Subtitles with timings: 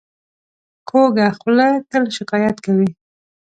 [0.89, 2.89] کوږه خوله تل شکایت کوي